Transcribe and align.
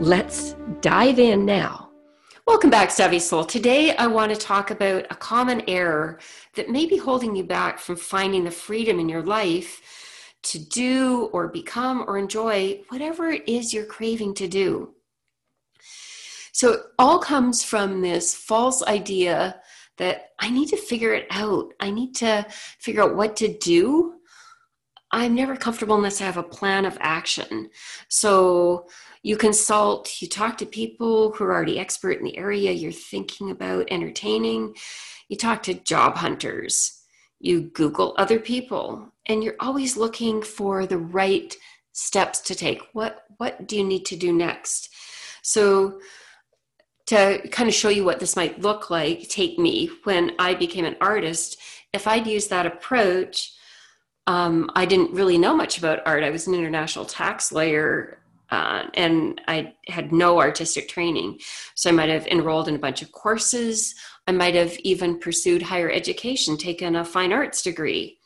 Let's 0.00 0.54
dive 0.80 1.18
in 1.18 1.46
now. 1.46 1.90
Welcome 2.46 2.68
back, 2.68 2.90
Savvy 2.90 3.20
Soul. 3.20 3.44
Today, 3.44 3.96
I 3.96 4.06
want 4.06 4.34
to 4.34 4.38
talk 4.38 4.70
about 4.70 5.06
a 5.08 5.14
common 5.14 5.62
error 5.68 6.18
that 6.56 6.68
may 6.68 6.84
be 6.84 6.96
holding 6.96 7.34
you 7.34 7.44
back 7.44 7.78
from 7.78 7.96
finding 7.96 8.44
the 8.44 8.50
freedom 8.50 8.98
in 8.98 9.08
your 9.08 9.22
life 9.22 10.34
to 10.42 10.58
do 10.58 11.30
or 11.32 11.48
become 11.48 12.04
or 12.06 12.18
enjoy 12.18 12.82
whatever 12.88 13.30
it 13.30 13.48
is 13.48 13.72
you're 13.72 13.86
craving 13.86 14.34
to 14.34 14.48
do. 14.48 14.94
So, 16.52 16.72
it 16.72 16.80
all 16.98 17.18
comes 17.20 17.62
from 17.62 18.02
this 18.02 18.34
false 18.34 18.82
idea 18.82 19.60
that 19.96 20.30
I 20.40 20.50
need 20.50 20.68
to 20.68 20.76
figure 20.76 21.14
it 21.14 21.28
out. 21.30 21.72
I 21.80 21.90
need 21.90 22.14
to 22.16 22.44
figure 22.78 23.02
out 23.02 23.16
what 23.16 23.36
to 23.36 23.56
do. 23.58 24.14
I'm 25.12 25.36
never 25.36 25.54
comfortable 25.56 25.94
unless 25.94 26.20
I 26.20 26.24
have 26.24 26.36
a 26.36 26.42
plan 26.42 26.84
of 26.84 26.98
action. 27.00 27.70
So, 28.08 28.88
you 29.24 29.38
consult, 29.38 30.20
you 30.20 30.28
talk 30.28 30.58
to 30.58 30.66
people 30.66 31.32
who 31.32 31.44
are 31.44 31.54
already 31.54 31.80
expert 31.80 32.18
in 32.18 32.24
the 32.24 32.36
area 32.36 32.70
you're 32.70 32.92
thinking 32.92 33.50
about 33.50 33.88
entertaining, 33.90 34.76
you 35.30 35.36
talk 35.36 35.62
to 35.62 35.72
job 35.72 36.16
hunters, 36.16 37.02
you 37.40 37.62
Google 37.62 38.14
other 38.18 38.38
people, 38.38 39.14
and 39.24 39.42
you're 39.42 39.56
always 39.58 39.96
looking 39.96 40.42
for 40.42 40.84
the 40.84 40.98
right 40.98 41.56
steps 41.92 42.40
to 42.42 42.54
take. 42.54 42.82
What 42.92 43.24
what 43.38 43.66
do 43.66 43.78
you 43.78 43.84
need 43.84 44.04
to 44.06 44.16
do 44.16 44.30
next? 44.30 44.90
So 45.40 46.00
to 47.06 47.40
kind 47.50 47.68
of 47.68 47.74
show 47.74 47.88
you 47.88 48.04
what 48.04 48.20
this 48.20 48.36
might 48.36 48.60
look 48.60 48.90
like, 48.90 49.28
take 49.30 49.58
me 49.58 49.90
when 50.04 50.32
I 50.38 50.52
became 50.54 50.84
an 50.84 50.96
artist. 51.00 51.58
If 51.94 52.06
I'd 52.06 52.26
used 52.26 52.50
that 52.50 52.66
approach, 52.66 53.52
um, 54.26 54.70
I 54.74 54.84
didn't 54.84 55.12
really 55.12 55.38
know 55.38 55.56
much 55.56 55.78
about 55.78 56.06
art. 56.06 56.24
I 56.24 56.30
was 56.30 56.46
an 56.46 56.54
international 56.54 57.06
tax 57.06 57.50
lawyer 57.50 58.18
uh, 58.54 58.88
and 58.94 59.40
I 59.48 59.74
had 59.88 60.12
no 60.12 60.38
artistic 60.38 60.88
training. 60.88 61.40
So 61.74 61.90
I 61.90 61.92
might 61.92 62.08
have 62.08 62.26
enrolled 62.28 62.68
in 62.68 62.76
a 62.76 62.78
bunch 62.86 63.02
of 63.02 63.10
courses. 63.10 63.94
I 64.28 64.32
might 64.32 64.54
have 64.54 64.78
even 64.84 65.18
pursued 65.18 65.62
higher 65.62 65.90
education, 65.90 66.56
taken 66.56 66.94
a 66.94 67.04
fine 67.04 67.32
arts 67.32 67.62
degree. 67.62 68.18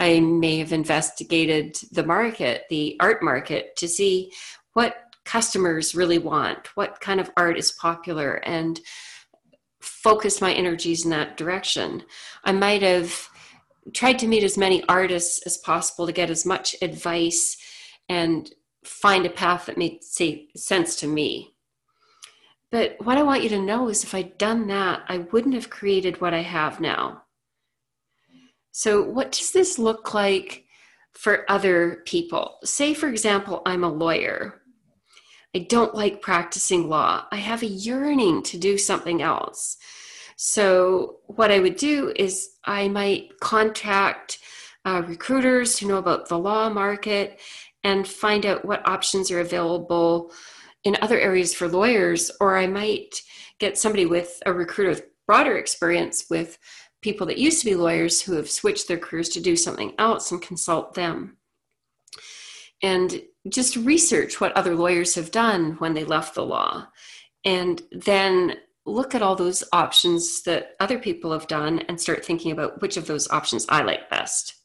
I 0.00 0.18
may 0.18 0.58
have 0.58 0.72
investigated 0.72 1.76
the 1.92 2.04
market, 2.04 2.64
the 2.68 2.96
art 3.00 3.22
market, 3.22 3.76
to 3.76 3.86
see 3.86 4.32
what 4.72 5.14
customers 5.24 5.94
really 5.94 6.18
want, 6.18 6.74
what 6.74 7.00
kind 7.00 7.20
of 7.20 7.30
art 7.36 7.56
is 7.56 7.70
popular, 7.72 8.34
and 8.44 8.80
focus 9.80 10.40
my 10.40 10.52
energies 10.52 11.04
in 11.04 11.10
that 11.10 11.36
direction. 11.36 12.02
I 12.44 12.52
might 12.52 12.82
have 12.82 13.28
tried 13.92 14.18
to 14.18 14.26
meet 14.26 14.42
as 14.42 14.58
many 14.58 14.82
artists 14.88 15.42
as 15.46 15.58
possible 15.58 16.06
to 16.06 16.12
get 16.12 16.30
as 16.30 16.44
much 16.44 16.74
advice 16.82 17.56
and 18.08 18.50
find 18.84 19.26
a 19.26 19.30
path 19.30 19.66
that 19.66 19.78
made 19.78 20.02
sense 20.02 20.96
to 20.96 21.06
me. 21.06 21.54
But 22.70 22.96
what 23.02 23.18
I 23.18 23.22
want 23.22 23.42
you 23.42 23.48
to 23.50 23.60
know 23.60 23.88
is 23.88 24.04
if 24.04 24.14
I'd 24.14 24.38
done 24.38 24.68
that, 24.68 25.02
I 25.08 25.18
wouldn't 25.18 25.54
have 25.54 25.70
created 25.70 26.20
what 26.20 26.34
I 26.34 26.42
have 26.42 26.80
now. 26.80 27.22
So, 28.72 29.02
what 29.02 29.32
does 29.32 29.50
this 29.50 29.78
look 29.78 30.14
like 30.14 30.64
for 31.12 31.50
other 31.50 32.02
people? 32.06 32.58
Say, 32.62 32.94
for 32.94 33.08
example, 33.08 33.62
I'm 33.66 33.82
a 33.82 33.92
lawyer. 33.92 34.62
I 35.54 35.66
don't 35.68 35.94
like 35.94 36.22
practicing 36.22 36.88
law. 36.88 37.26
I 37.32 37.36
have 37.36 37.62
a 37.62 37.66
yearning 37.66 38.44
to 38.44 38.58
do 38.58 38.78
something 38.78 39.20
else. 39.20 39.76
So, 40.36 41.16
what 41.26 41.50
I 41.50 41.58
would 41.58 41.76
do 41.76 42.12
is 42.14 42.50
I 42.64 42.86
might 42.86 43.40
contact 43.40 44.38
uh, 44.84 45.02
recruiters 45.06 45.78
who 45.78 45.88
know 45.88 45.98
about 45.98 46.28
the 46.28 46.38
law 46.38 46.70
market 46.70 47.40
and 47.84 48.06
find 48.06 48.44
out 48.46 48.64
what 48.64 48.86
options 48.86 49.30
are 49.30 49.40
available 49.40 50.32
in 50.84 50.96
other 51.00 51.18
areas 51.18 51.54
for 51.54 51.68
lawyers, 51.68 52.30
or 52.40 52.56
I 52.56 52.66
might 52.66 53.22
get 53.58 53.78
somebody 53.78 54.06
with 54.06 54.42
a 54.46 54.52
recruiter 54.52 54.90
with 54.90 55.04
broader 55.26 55.56
experience 55.56 56.26
with 56.30 56.58
people 57.02 57.26
that 57.26 57.38
used 57.38 57.60
to 57.60 57.66
be 57.66 57.74
lawyers 57.74 58.20
who 58.20 58.34
have 58.34 58.50
switched 58.50 58.88
their 58.88 58.98
careers 58.98 59.28
to 59.30 59.40
do 59.40 59.56
something 59.56 59.94
else 59.98 60.32
and 60.32 60.42
consult 60.42 60.94
them. 60.94 61.36
And 62.82 63.22
just 63.48 63.76
research 63.76 64.40
what 64.40 64.52
other 64.52 64.74
lawyers 64.74 65.14
have 65.14 65.30
done 65.30 65.76
when 65.78 65.94
they 65.94 66.04
left 66.04 66.34
the 66.34 66.44
law. 66.44 66.88
And 67.44 67.80
then 67.92 68.56
look 68.86 69.14
at 69.14 69.22
all 69.22 69.36
those 69.36 69.64
options 69.72 70.42
that 70.42 70.72
other 70.80 70.98
people 70.98 71.32
have 71.32 71.46
done 71.46 71.80
and 71.80 72.00
start 72.00 72.24
thinking 72.24 72.52
about 72.52 72.80
which 72.82 72.96
of 72.96 73.06
those 73.06 73.30
options 73.30 73.66
I 73.68 73.82
like 73.82 74.10
best. 74.10 74.59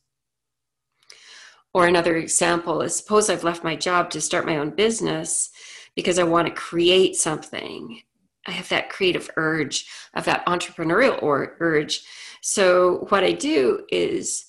Or 1.75 1.87
another 1.87 2.15
example 2.15 2.81
is 2.81 2.95
suppose 2.95 3.29
I've 3.29 3.43
left 3.43 3.65
my 3.65 3.75
job 3.75 4.09
to 4.11 4.21
start 4.21 4.45
my 4.45 4.55
own 4.55 4.69
business 4.69 5.51
because 5.93 6.17
I 6.17 6.23
want 6.23 6.47
to 6.47 6.53
create 6.53 7.17
something. 7.17 8.01
I 8.47 8.51
have 8.51 8.69
that 8.69 8.89
creative 8.89 9.29
urge, 9.35 9.85
of 10.13 10.23
that 10.23 10.45
entrepreneurial 10.45 11.21
or, 11.21 11.57
urge. 11.59 12.05
So 12.39 13.05
what 13.09 13.25
I 13.25 13.33
do 13.33 13.85
is 13.91 14.45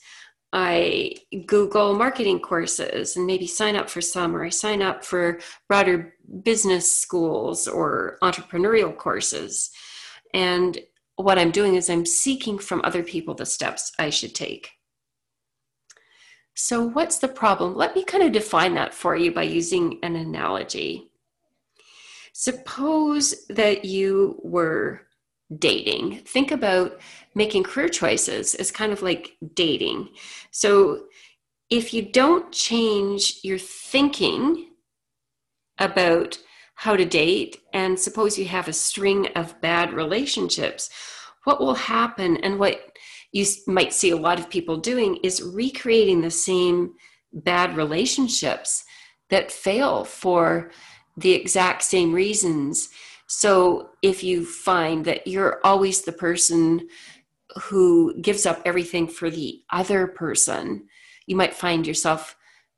I 0.52 1.16
Google 1.46 1.94
marketing 1.94 2.38
courses 2.38 3.16
and 3.16 3.26
maybe 3.26 3.48
sign 3.48 3.74
up 3.74 3.90
for 3.90 4.00
some, 4.00 4.36
or 4.36 4.44
I 4.44 4.50
sign 4.50 4.80
up 4.80 5.04
for 5.04 5.40
broader 5.66 6.14
business 6.44 6.88
schools 6.96 7.66
or 7.66 8.18
entrepreneurial 8.22 8.96
courses. 8.96 9.72
And 10.32 10.78
what 11.16 11.40
I'm 11.40 11.50
doing 11.50 11.74
is 11.74 11.90
I'm 11.90 12.06
seeking 12.06 12.56
from 12.56 12.82
other 12.84 13.02
people 13.02 13.34
the 13.34 13.46
steps 13.46 13.90
I 13.98 14.10
should 14.10 14.36
take. 14.36 14.75
So, 16.58 16.82
what's 16.82 17.18
the 17.18 17.28
problem? 17.28 17.74
Let 17.74 17.94
me 17.94 18.02
kind 18.02 18.24
of 18.24 18.32
define 18.32 18.74
that 18.74 18.94
for 18.94 19.14
you 19.14 19.30
by 19.30 19.42
using 19.42 19.98
an 20.02 20.16
analogy. 20.16 21.10
Suppose 22.32 23.46
that 23.50 23.84
you 23.84 24.40
were 24.42 25.02
dating. 25.58 26.20
Think 26.20 26.50
about 26.50 26.98
making 27.34 27.64
career 27.64 27.90
choices 27.90 28.54
as 28.54 28.70
kind 28.70 28.90
of 28.90 29.02
like 29.02 29.36
dating. 29.52 30.08
So, 30.50 31.04
if 31.68 31.92
you 31.92 32.10
don't 32.10 32.50
change 32.52 33.40
your 33.42 33.58
thinking 33.58 34.70
about 35.76 36.38
how 36.74 36.96
to 36.96 37.04
date, 37.04 37.58
and 37.74 38.00
suppose 38.00 38.38
you 38.38 38.46
have 38.46 38.66
a 38.66 38.72
string 38.72 39.28
of 39.36 39.60
bad 39.60 39.92
relationships, 39.92 40.88
what 41.44 41.60
will 41.60 41.74
happen 41.74 42.38
and 42.38 42.58
what 42.58 42.80
you 43.36 43.44
might 43.66 43.92
see 43.92 44.10
a 44.10 44.16
lot 44.16 44.38
of 44.38 44.48
people 44.48 44.78
doing 44.78 45.16
is 45.16 45.42
recreating 45.42 46.22
the 46.22 46.30
same 46.30 46.94
bad 47.34 47.76
relationships 47.76 48.82
that 49.28 49.52
fail 49.52 50.04
for 50.04 50.70
the 51.18 51.32
exact 51.32 51.82
same 51.82 52.14
reasons. 52.14 52.88
So 53.26 53.90
if 54.00 54.24
you 54.24 54.46
find 54.46 55.04
that 55.04 55.26
you're 55.26 55.60
always 55.64 56.00
the 56.00 56.12
person 56.12 56.88
who 57.64 58.18
gives 58.22 58.46
up 58.46 58.62
everything 58.64 59.06
for 59.06 59.28
the 59.28 59.60
other 59.70 60.06
person, 60.06 60.86
you 61.26 61.36
might 61.36 61.52
find 61.52 61.86
yourself 61.86 62.36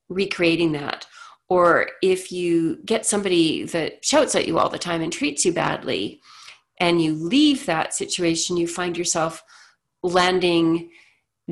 recreating 0.09 0.73
that. 0.73 1.07
Or 1.49 1.89
if 2.03 2.33
you 2.33 2.79
get 2.85 3.07
somebody 3.07 3.63
that 3.65 4.05
shouts 4.05 4.35
at 4.35 4.49
you 4.49 4.59
all 4.59 4.71
the 4.71 4.79
time 4.79 5.03
and 5.03 5.13
treats 5.13 5.45
you 5.45 5.53
badly, 5.53 6.21
and 6.81 7.01
you 7.01 7.15
leave 7.15 7.67
that 7.67 7.95
situation, 7.95 8.57
you 8.57 8.67
find 8.67 8.97
yourself 8.97 9.43
landing 10.03 10.91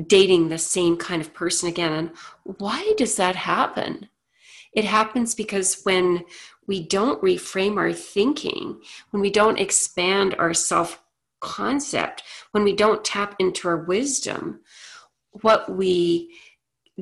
dating 0.05 0.49
the 0.49 0.57
same 0.57 0.97
kind 0.97 1.21
of 1.21 1.33
person 1.33 1.67
again. 1.67 1.91
And 1.93 2.11
why 2.43 2.93
does 2.97 3.15
that 3.15 3.35
happen? 3.35 4.09
It 4.73 4.85
happens 4.85 5.33
because 5.33 5.81
when 5.83 6.23
we 6.67 6.85
don't 6.85 7.21
reframe 7.21 7.77
our 7.77 7.93
thinking, 7.93 8.79
when 9.09 9.21
we 9.21 9.31
don't 9.31 9.59
expand 9.59 10.35
our 10.37 10.53
self 10.53 11.01
concept, 11.39 12.23
when 12.51 12.63
we 12.63 12.73
don't 12.73 13.03
tap 13.03 13.35
into 13.39 13.67
our 13.67 13.77
wisdom, 13.77 14.59
what 15.41 15.75
we 15.75 16.31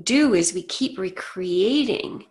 do 0.01 0.33
is 0.33 0.53
we 0.53 0.63
keep 0.63 0.97
recreating 0.97 2.25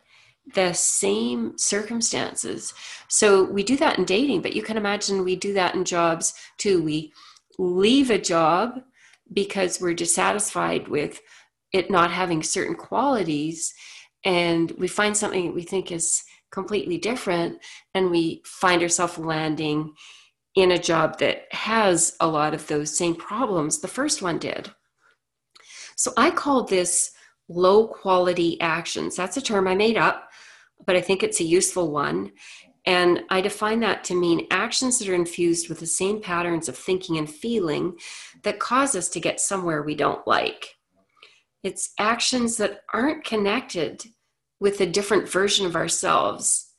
the 0.55 0.73
same 0.75 1.57
circumstances. 1.57 2.75
So 3.09 3.45
we 3.45 3.63
do 3.63 3.77
that 3.79 3.99
in 3.99 4.05
dating, 4.05 4.43
but 4.43 4.55
you 4.55 4.63
can 4.63 4.77
imagine 4.77 5.25
we 5.25 5.37
do 5.37 5.55
that 5.55 5.75
in 5.75 5.85
jobs 5.85 6.35
too. 6.59 6.83
We 6.83 7.13
leave 7.59 8.11
a 8.11 8.19
job 8.19 8.83
because 9.33 9.81
we're 9.81 9.95
dissatisfied 9.95 10.89
with 10.89 11.21
it 11.73 11.91
not 11.91 12.11
having 12.11 12.43
certain 12.43 12.75
qualities 12.75 13.73
and 14.25 14.71
we 14.79 14.89
find 14.89 15.17
something 15.17 15.47
that 15.47 15.55
we 15.55 15.63
think 15.63 15.91
is 15.91 16.23
completely 16.51 16.99
different 16.99 17.59
and 17.95 18.11
we 18.11 18.43
find 18.45 18.81
ourselves 18.83 19.19
landing 19.19 19.93
in 20.55 20.71
a 20.71 20.79
job 20.79 21.19
that 21.19 21.47
has 21.53 22.17
a 22.21 22.27
lot 22.27 22.55
of 22.55 22.67
those 22.69 22.97
same 22.97 23.15
problems 23.15 23.81
the 23.81 23.89
first 23.89 24.23
one 24.23 24.39
did. 24.39 24.71
So 25.97 26.13
I 26.17 26.31
call 26.31 26.65
this 26.65 27.11
low 27.49 27.89
quality 27.89 28.61
actions. 28.61 29.17
That's 29.17 29.37
a 29.37 29.43
term 29.43 29.67
I 29.67 29.75
made 29.75 29.97
up, 29.97 30.31
but 30.87 30.97
I 30.97 31.01
think 31.01 31.23
it's 31.23 31.41
a 31.41 31.45
useful 31.45 31.91
one. 31.91 32.33
And 32.87 33.23
I 33.31 33.41
define 33.41 33.81
that 33.81 34.05
to 34.05 34.15
mean 34.15 34.47
actions 34.51 34.99
that 34.99 35.09
are 35.09 35.15
infused 35.15 35.69
with 35.69 35.81
the 35.81 35.87
same 35.87 36.21
patterns 36.21 36.69
of 36.69 36.77
thinking 36.77 37.17
and 37.17 37.29
feeling 37.29 37.97
that 38.43 38.59
cause 38.59 38.95
us 38.95 39.09
to 39.11 39.21
get 39.21 39.41
somewhere 39.41 39.83
we 39.83 39.95
don't 39.95 40.27
like. 40.27 40.77
It's 41.63 41.95
actions 41.99 42.59
that 42.59 42.83
aren't 42.93 43.25
connected 43.25 44.05
with 44.61 44.81
a 44.81 44.87
different 44.87 45.29
version 45.29 45.65
of 45.65 45.77
ourselves. 45.77 46.73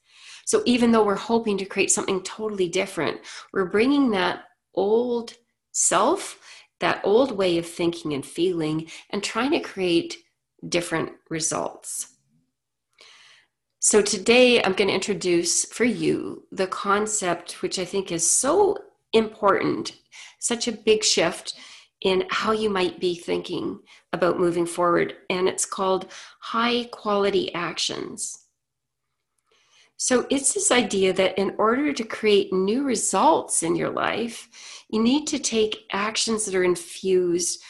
So 0.45 0.61
even 0.65 0.91
though 0.91 1.03
we're 1.03 1.15
hoping 1.15 1.57
to 1.57 1.65
create 1.65 1.89
something 1.89 2.21
totally 2.21 2.69
different, 2.69 3.21
we're 3.51 3.65
bringing 3.65 4.11
that 4.11 4.43
old 4.75 5.33
self, 5.71 6.39
that 6.79 7.01
old 7.03 7.31
way 7.31 7.57
of 7.57 7.65
thinking 7.65 8.13
and 8.13 8.23
feeling, 8.23 8.87
and 9.09 9.23
trying 9.23 9.51
to 9.51 9.59
create 9.59 10.17
different 10.69 11.13
results. 11.31 12.14
So 13.85 14.01
today 14.01 14.63
I'm 14.63 14.73
going 14.73 14.87
to 14.87 14.95
introduce 14.95 15.63
for 15.63 15.83
you 15.83 16.47
the 16.51 16.65
concept, 16.65 17.61
which 17.61 17.77
I 17.77 17.85
think 17.85 18.11
is 18.11 18.27
so 18.27 18.79
important, 19.13 19.91
such 20.39 20.67
a 20.67 20.71
big 20.71 21.03
shift 21.03 21.53
in 22.01 22.25
how 22.31 22.51
you 22.51 22.67
might 22.67 22.99
be 22.99 23.13
thinking 23.13 23.77
about 24.11 24.39
moving 24.39 24.65
forward. 24.65 25.13
And 25.29 25.47
it's 25.47 25.67
called 25.67 26.11
high 26.39 26.85
quality 26.85 27.53
actions. 27.53 28.47
So 29.97 30.25
it's 30.31 30.55
this 30.55 30.71
idea 30.71 31.13
that 31.13 31.37
in 31.37 31.53
order 31.59 31.93
to 31.93 32.03
create 32.03 32.51
new 32.51 32.85
results 32.85 33.61
in 33.61 33.75
your 33.75 33.91
life, 33.91 34.49
you 34.89 34.99
need 34.99 35.27
to 35.27 35.37
take 35.37 35.85
actions 35.91 36.45
that 36.45 36.55
are 36.55 36.63
infused 36.63 37.61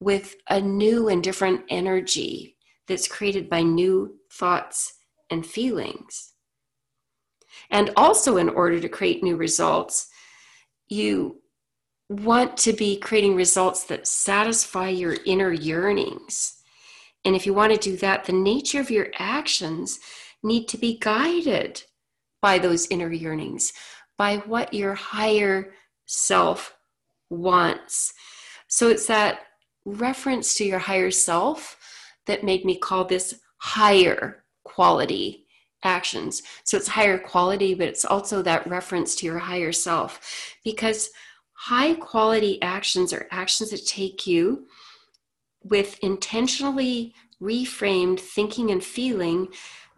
with 0.00 0.36
a 0.50 0.60
new 0.60 1.08
and 1.08 1.24
different 1.24 1.62
energy 1.70 2.58
that's 2.86 3.08
created 3.08 3.48
by 3.48 3.62
new 3.62 4.18
thoughts 4.30 4.98
and 5.32 5.44
feelings. 5.44 6.34
And 7.70 7.90
also, 7.96 8.36
in 8.36 8.48
order 8.48 8.78
to 8.80 8.88
create 8.88 9.22
new 9.22 9.36
results, 9.36 10.08
you 10.88 11.40
want 12.08 12.56
to 12.58 12.72
be 12.72 12.98
creating 12.98 13.34
results 13.34 13.84
that 13.84 14.06
satisfy 14.06 14.88
your 14.88 15.16
inner 15.24 15.52
yearnings. 15.52 16.58
And 17.24 17.34
if 17.34 17.46
you 17.46 17.54
want 17.54 17.72
to 17.72 17.78
do 17.78 17.96
that, 17.98 18.24
the 18.24 18.32
nature 18.32 18.80
of 18.80 18.90
your 18.90 19.08
actions 19.18 19.98
need 20.42 20.68
to 20.68 20.76
be 20.76 20.98
guided 20.98 21.82
by 22.42 22.58
those 22.58 22.88
inner 22.88 23.10
yearnings, 23.10 23.72
by 24.18 24.38
what 24.38 24.74
your 24.74 24.94
higher 24.94 25.72
self 26.06 26.76
wants. 27.30 28.12
So 28.68 28.88
it's 28.88 29.06
that 29.06 29.40
reference 29.84 30.54
to 30.54 30.64
your 30.64 30.80
higher 30.80 31.10
self 31.10 31.76
that 32.26 32.44
made 32.44 32.64
me 32.64 32.76
call 32.76 33.04
this 33.04 33.40
higher 33.58 34.41
quality 34.64 35.46
actions. 35.84 36.42
So 36.64 36.76
it's 36.76 36.88
higher 36.88 37.18
quality, 37.18 37.74
but 37.74 37.88
it's 37.88 38.04
also 38.04 38.42
that 38.42 38.66
reference 38.66 39.14
to 39.16 39.26
your 39.26 39.38
higher 39.38 39.72
self 39.72 40.54
because 40.64 41.10
high 41.52 41.94
quality 41.94 42.60
actions 42.62 43.12
are 43.12 43.26
actions 43.30 43.70
that 43.70 43.86
take 43.86 44.26
you 44.26 44.66
with 45.64 45.98
intentionally 46.00 47.14
reframed 47.40 48.20
thinking 48.20 48.70
and 48.70 48.82
feeling 48.82 49.48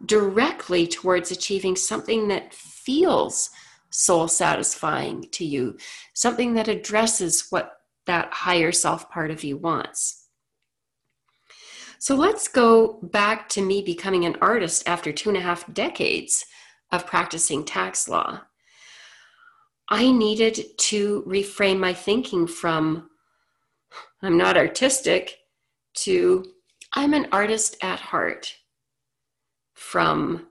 directly 0.05 0.87
towards 0.87 1.31
achieving 1.31 1.75
something 1.75 2.27
that 2.27 2.53
feels 2.53 3.49
soul 3.89 4.27
satisfying 4.27 5.23
to 5.31 5.45
you, 5.45 5.77
something 6.13 6.53
that 6.55 6.67
addresses 6.67 7.47
what 7.49 7.77
that 8.05 8.31
higher 8.31 8.71
self 8.71 9.09
part 9.09 9.31
of 9.31 9.43
you 9.43 9.57
wants. 9.57 10.24
So 11.99 12.15
let's 12.15 12.47
go 12.47 12.99
back 13.03 13.49
to 13.49 13.61
me 13.61 13.81
becoming 13.81 14.25
an 14.25 14.37
artist 14.41 14.83
after 14.87 15.11
two 15.11 15.29
and 15.29 15.37
a 15.37 15.41
half 15.41 15.71
decades 15.73 16.45
of 16.91 17.07
practicing 17.07 17.63
tax 17.63 18.07
law. 18.07 18.41
I 19.89 20.11
needed 20.11 20.77
to 20.77 21.23
reframe 21.27 21.79
my 21.79 21.93
thinking 21.93 22.47
from 22.47 23.09
I'm 24.21 24.37
not 24.37 24.57
artistic 24.57 25.37
to 25.99 26.45
I'm 26.93 27.13
an 27.13 27.27
artist 27.31 27.77
at 27.81 27.99
heart, 27.99 28.55
from 29.73 30.47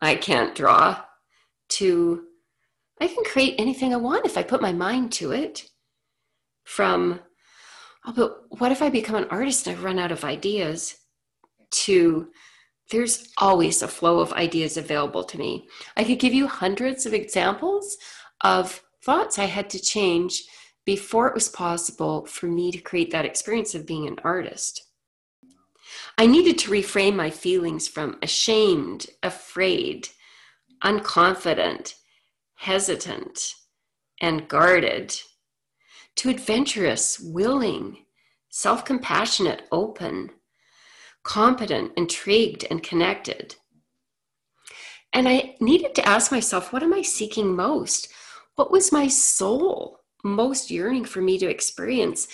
I 0.00 0.14
can't 0.14 0.54
draw 0.54 1.02
to 1.70 2.24
I 3.00 3.08
can 3.08 3.24
create 3.24 3.56
anything 3.58 3.92
I 3.92 3.96
want 3.96 4.26
if 4.26 4.38
I 4.38 4.42
put 4.42 4.62
my 4.62 4.72
mind 4.72 5.12
to 5.14 5.32
it, 5.32 5.68
from 6.64 7.20
oh, 8.06 8.12
but 8.12 8.44
what 8.58 8.72
if 8.72 8.82
I 8.82 8.88
become 8.88 9.16
an 9.16 9.28
artist 9.30 9.66
and 9.66 9.76
I 9.76 9.80
run 9.80 9.98
out 9.98 10.12
of 10.12 10.24
ideas? 10.24 10.96
To 11.70 12.28
there's 12.90 13.32
always 13.38 13.80
a 13.80 13.88
flow 13.88 14.20
of 14.20 14.32
ideas 14.34 14.76
available 14.76 15.24
to 15.24 15.38
me. 15.38 15.66
I 15.96 16.04
could 16.04 16.18
give 16.18 16.34
you 16.34 16.46
hundreds 16.46 17.06
of 17.06 17.14
examples 17.14 17.96
of 18.42 18.82
thoughts 19.02 19.38
I 19.38 19.46
had 19.46 19.70
to 19.70 19.80
change 19.80 20.44
before 20.84 21.26
it 21.28 21.34
was 21.34 21.48
possible 21.48 22.26
for 22.26 22.46
me 22.46 22.70
to 22.72 22.78
create 22.78 23.10
that 23.12 23.24
experience 23.24 23.74
of 23.74 23.86
being 23.86 24.06
an 24.06 24.18
artist. 24.24 24.82
I 26.18 26.26
needed 26.26 26.58
to 26.58 26.70
reframe 26.70 27.14
my 27.14 27.30
feelings 27.30 27.88
from 27.88 28.18
ashamed, 28.22 29.06
afraid, 29.22 30.08
unconfident, 30.82 31.94
hesitant, 32.56 33.54
and 34.20 34.48
guarded 34.48 35.16
to 36.16 36.30
adventurous, 36.30 37.18
willing, 37.20 37.98
self 38.48 38.84
compassionate, 38.84 39.62
open, 39.72 40.30
competent, 41.22 41.92
intrigued, 41.96 42.66
and 42.70 42.82
connected. 42.82 43.56
And 45.12 45.28
I 45.28 45.56
needed 45.60 45.94
to 45.96 46.08
ask 46.08 46.32
myself, 46.32 46.72
what 46.72 46.82
am 46.82 46.94
I 46.94 47.02
seeking 47.02 47.54
most? 47.54 48.08
What 48.56 48.70
was 48.70 48.92
my 48.92 49.08
soul 49.08 50.00
most 50.24 50.70
yearning 50.70 51.04
for 51.04 51.20
me 51.20 51.38
to 51.38 51.50
experience 51.50 52.28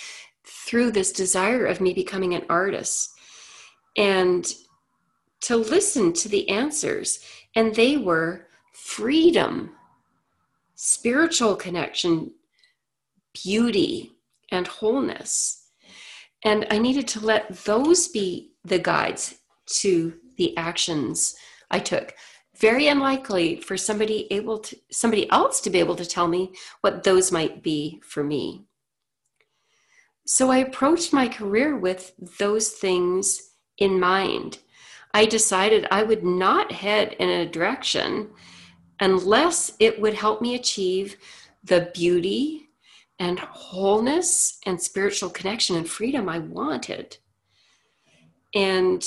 through 0.44 0.92
this 0.92 1.12
desire 1.12 1.66
of 1.66 1.80
me 1.80 1.92
becoming 1.92 2.34
an 2.34 2.44
artist? 2.48 3.12
And 3.96 4.46
to 5.42 5.56
listen 5.56 6.12
to 6.14 6.28
the 6.28 6.48
answers. 6.48 7.20
And 7.54 7.75
they 7.75 7.96
were 7.96 8.46
freedom, 8.72 9.72
spiritual 10.75 11.56
connection, 11.56 12.32
beauty 13.32 14.12
and 14.50 14.66
wholeness. 14.66 15.70
And 16.44 16.66
I 16.70 16.78
needed 16.78 17.08
to 17.08 17.20
let 17.20 17.54
those 17.64 18.08
be 18.08 18.52
the 18.64 18.78
guides 18.78 19.38
to 19.80 20.14
the 20.37 20.56
actions 20.56 21.35
I 21.70 21.80
took. 21.80 22.14
Very 22.56 22.88
unlikely 22.88 23.61
for 23.61 23.76
somebody 23.76 24.26
able 24.32 24.58
to 24.61 24.76
somebody 24.90 25.30
else 25.30 25.61
to 25.61 25.70
be 25.70 25.78
able 25.78 25.97
to 25.97 26.06
tell 26.06 26.26
me 26.26 26.52
what 26.80 27.04
those 27.04 27.30
might 27.30 27.62
be 27.62 28.00
for 28.04 28.25
me. 28.25 28.64
So 30.26 30.50
I 30.50 30.58
approached 30.58 31.12
my 31.12 31.28
career 31.28 31.76
with 31.76 32.12
those 32.38 32.70
things 32.70 33.52
in 33.78 33.99
mind. 33.99 34.58
I 35.14 35.25
decided 35.25 35.87
I 35.90 36.02
would 36.02 36.25
not 36.25 36.73
head 36.73 37.14
in 37.18 37.28
a 37.28 37.49
direction 37.49 38.30
unless 39.00 39.73
it 39.78 40.00
would 40.00 40.14
help 40.14 40.42
me 40.42 40.54
achieve 40.54 41.16
the 41.64 41.90
beauty 41.94 42.67
and 43.18 43.38
wholeness 43.38 44.58
and 44.66 44.80
spiritual 44.80 45.30
connection 45.30 45.76
and 45.76 45.88
freedom 45.88 46.28
I 46.28 46.38
wanted. 46.38 47.16
And 48.54 49.04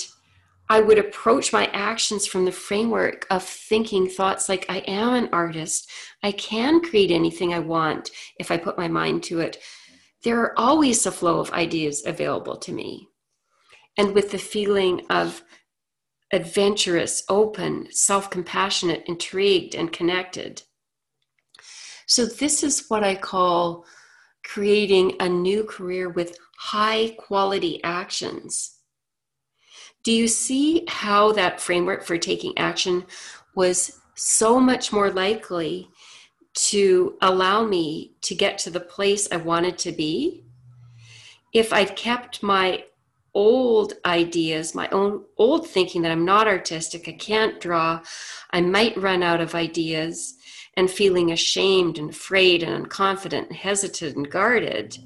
I 0.70 0.80
would 0.80 0.98
approach 0.98 1.52
my 1.52 1.66
actions 1.74 2.26
from 2.26 2.46
the 2.46 2.52
framework 2.52 3.28
of 3.30 3.44
thinking 3.44 4.08
thoughts 4.08 4.48
like 4.48 4.66
I 4.70 4.78
am 4.80 5.14
an 5.14 5.30
artist. 5.34 5.90
I 6.24 6.32
can 6.32 6.82
create 6.82 7.12
anything 7.12 7.54
I 7.54 7.60
want 7.60 8.10
if 8.40 8.52
I 8.52 8.58
put 8.58 8.78
my 8.78 8.88
mind 8.88 9.24
to 9.24 9.40
it. 9.42 9.58
There 10.24 10.40
are 10.40 10.58
always 10.58 11.06
a 11.06 11.12
flow 11.12 11.40
of 11.40 11.52
ideas 11.52 12.06
available 12.06 12.56
to 12.58 12.72
me. 12.72 13.10
And 13.98 14.14
with 14.14 14.32
the 14.32 14.38
feeling 14.38 15.02
of 15.10 15.44
adventurous, 16.32 17.24
open, 17.28 17.88
self 17.92 18.30
compassionate, 18.30 19.04
intrigued, 19.08 19.76
and 19.76 19.92
connected. 19.92 20.64
So, 22.08 22.26
this 22.26 22.64
is 22.64 22.86
what 22.88 23.04
I 23.04 23.16
call 23.16 23.86
creating 24.44 25.16
a 25.20 25.30
new 25.30 25.64
career 25.64 26.10
with 26.10 26.38
high 26.58 27.16
quality 27.18 27.84
actions. 27.84 28.78
Do 30.04 30.12
you 30.12 30.28
see 30.28 30.84
how 30.88 31.32
that 31.34 31.62
framework 31.62 32.04
for 32.04 32.18
taking 32.18 32.58
action 32.58 33.06
was 33.56 34.00
so 34.16 34.60
much 34.60 34.92
more 34.92 35.12
likely 35.12 35.90
to 36.54 37.18
allow 37.22 37.64
me 37.64 38.14
to 38.22 38.36
get 38.36 38.58
to 38.60 38.70
the 38.70 38.80
place 38.80 39.28
I 39.32 39.38
wanted 39.38 39.78
to 39.80 39.92
be? 39.92 40.44
If 41.54 41.72
I'd 41.72 41.96
kept 41.96 42.42
my 42.42 42.86
old 43.34 43.94
ideas, 44.06 44.76
my 44.76 44.90
own 44.90 45.24
old 45.38 45.68
thinking 45.68 46.02
that 46.02 46.12
I'm 46.12 46.26
not 46.26 46.48
artistic, 46.48 47.08
I 47.08 47.14
can't 47.14 47.62
draw, 47.62 48.02
I 48.52 48.62
might 48.62 48.98
run 48.98 49.24
out 49.24 49.42
of 49.42 49.56
ideas, 49.56 50.36
and 50.76 50.90
feeling 50.90 51.32
ashamed 51.32 51.98
and 51.98 52.10
afraid 52.10 52.64
and 52.64 52.88
unconfident 52.88 53.48
and 53.48 53.56
hesitant 53.56 54.16
and 54.16 54.32
guarded. 54.32 54.98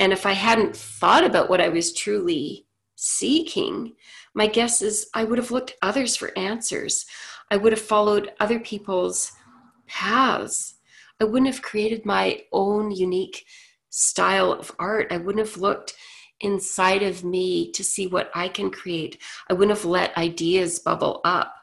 And 0.00 0.12
if 0.12 0.26
I 0.26 0.32
hadn't 0.32 0.76
thought 0.76 1.24
about 1.24 1.48
what 1.48 1.60
I 1.60 1.68
was 1.68 1.92
truly 1.92 2.66
seeking, 2.96 3.94
my 4.34 4.46
guess 4.46 4.82
is 4.82 5.08
I 5.14 5.24
would 5.24 5.38
have 5.38 5.50
looked 5.50 5.76
others 5.82 6.16
for 6.16 6.36
answers. 6.36 7.06
I 7.50 7.56
would 7.56 7.72
have 7.72 7.80
followed 7.80 8.32
other 8.40 8.60
people's 8.60 9.32
paths. 9.86 10.74
I 11.20 11.24
wouldn't 11.24 11.52
have 11.52 11.62
created 11.62 12.04
my 12.06 12.42
own 12.52 12.90
unique 12.90 13.44
style 13.90 14.52
of 14.52 14.72
art. 14.78 15.08
I 15.10 15.16
wouldn't 15.16 15.46
have 15.46 15.56
looked 15.56 15.94
inside 16.40 17.02
of 17.02 17.24
me 17.24 17.72
to 17.72 17.82
see 17.82 18.06
what 18.06 18.30
I 18.34 18.48
can 18.48 18.70
create. 18.70 19.18
I 19.50 19.54
wouldn't 19.54 19.76
have 19.76 19.84
let 19.84 20.16
ideas 20.16 20.78
bubble 20.78 21.20
up. 21.24 21.54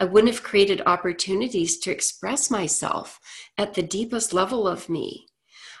I 0.00 0.04
wouldn't 0.04 0.32
have 0.32 0.42
created 0.42 0.82
opportunities 0.86 1.78
to 1.78 1.90
express 1.90 2.50
myself 2.50 3.20
at 3.56 3.74
the 3.74 3.82
deepest 3.82 4.32
level 4.32 4.66
of 4.66 4.88
me. 4.88 5.26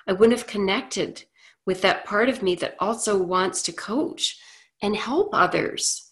I 0.06 0.12
wouldn't 0.12 0.38
have 0.38 0.46
connected 0.46 1.24
with 1.66 1.82
that 1.82 2.04
part 2.04 2.28
of 2.28 2.42
me 2.42 2.54
that 2.56 2.76
also 2.78 3.20
wants 3.20 3.62
to 3.62 3.72
coach 3.72 4.38
and 4.82 4.94
help 4.94 5.30
others. 5.32 6.10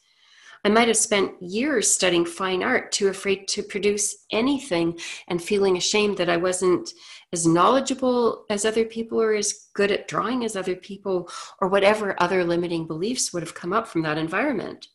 I 0.64 0.68
might 0.68 0.88
have 0.88 0.96
spent 0.96 1.42
years 1.42 1.92
studying 1.92 2.24
fine 2.24 2.62
art, 2.62 2.92
too 2.92 3.08
afraid 3.08 3.48
to 3.48 3.64
produce 3.64 4.24
anything 4.30 4.98
and 5.26 5.42
feeling 5.42 5.76
ashamed 5.76 6.18
that 6.18 6.30
I 6.30 6.36
wasn't 6.36 6.92
as 7.32 7.46
knowledgeable 7.46 8.44
as 8.48 8.64
other 8.64 8.84
people 8.84 9.20
or 9.20 9.34
as 9.34 9.68
good 9.74 9.90
at 9.90 10.06
drawing 10.06 10.44
as 10.44 10.54
other 10.54 10.76
people 10.76 11.28
or 11.60 11.68
whatever 11.68 12.14
other 12.22 12.44
limiting 12.44 12.86
beliefs 12.86 13.32
would 13.32 13.42
have 13.42 13.54
come 13.54 13.72
up 13.72 13.88
from 13.88 14.02
that 14.02 14.18
environment. 14.18 14.86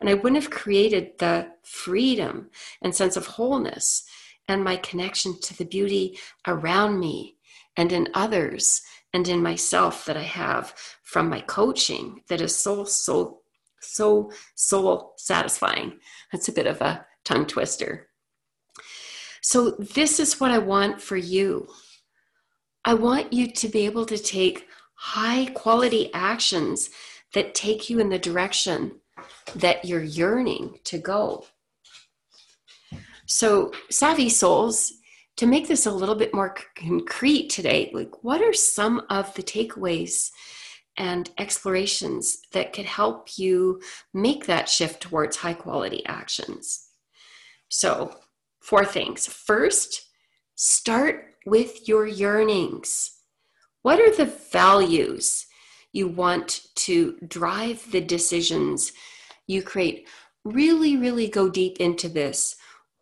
And 0.00 0.08
I 0.08 0.14
wouldn't 0.14 0.42
have 0.42 0.50
created 0.50 1.18
the 1.18 1.48
freedom 1.62 2.50
and 2.82 2.94
sense 2.94 3.16
of 3.16 3.26
wholeness 3.26 4.04
and 4.48 4.62
my 4.62 4.76
connection 4.76 5.40
to 5.40 5.56
the 5.56 5.64
beauty 5.64 6.18
around 6.46 6.98
me 7.00 7.36
and 7.76 7.92
in 7.92 8.08
others 8.14 8.82
and 9.12 9.28
in 9.28 9.42
myself 9.42 10.04
that 10.04 10.16
I 10.16 10.22
have 10.22 10.74
from 11.02 11.28
my 11.28 11.40
coaching 11.40 12.22
that 12.28 12.40
is 12.40 12.54
so, 12.54 12.84
so, 12.84 13.40
so 13.80 14.30
soul 14.54 15.14
satisfying. 15.16 15.98
That's 16.32 16.48
a 16.48 16.52
bit 16.52 16.66
of 16.66 16.80
a 16.80 17.06
tongue 17.24 17.46
twister. 17.46 18.08
So, 19.42 19.70
this 19.70 20.18
is 20.18 20.40
what 20.40 20.50
I 20.50 20.58
want 20.58 21.00
for 21.00 21.16
you. 21.16 21.68
I 22.84 22.94
want 22.94 23.32
you 23.32 23.50
to 23.52 23.68
be 23.68 23.84
able 23.86 24.04
to 24.06 24.18
take 24.18 24.66
high 24.94 25.46
quality 25.54 26.12
actions 26.12 26.90
that 27.32 27.54
take 27.54 27.88
you 27.88 27.98
in 28.00 28.08
the 28.08 28.18
direction 28.18 29.00
that 29.54 29.84
you're 29.84 30.02
yearning 30.02 30.78
to 30.84 30.98
go. 30.98 31.44
So, 33.26 33.72
Savvy 33.90 34.28
Souls, 34.28 34.92
to 35.36 35.46
make 35.46 35.68
this 35.68 35.86
a 35.86 35.90
little 35.90 36.14
bit 36.14 36.32
more 36.32 36.54
concrete 36.76 37.50
today, 37.50 37.90
like 37.92 38.22
what 38.22 38.40
are 38.40 38.54
some 38.54 39.02
of 39.10 39.34
the 39.34 39.42
takeaways 39.42 40.30
and 40.96 41.28
explorations 41.38 42.38
that 42.52 42.72
could 42.72 42.86
help 42.86 43.36
you 43.36 43.82
make 44.14 44.46
that 44.46 44.68
shift 44.68 45.02
towards 45.02 45.36
high 45.36 45.54
quality 45.54 46.06
actions? 46.06 46.88
So, 47.68 48.14
four 48.60 48.84
things. 48.84 49.26
First, 49.26 50.06
start 50.54 51.34
with 51.44 51.88
your 51.88 52.06
yearnings. 52.06 53.12
What 53.82 54.00
are 54.00 54.14
the 54.14 54.26
values 54.26 55.46
you 55.92 56.08
want 56.08 56.66
to 56.76 57.16
drive 57.26 57.90
the 57.90 58.00
decisions 58.00 58.92
you 59.46 59.62
create? 59.62 60.08
Really, 60.44 60.96
really 60.96 61.28
go 61.28 61.48
deep 61.48 61.78
into 61.78 62.08
this 62.08 62.56